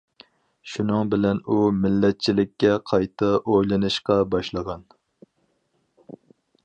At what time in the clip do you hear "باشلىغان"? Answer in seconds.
4.33-4.83